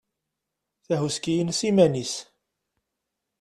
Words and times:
Takuski-ines 0.85 1.61
iman-is. 1.69 2.13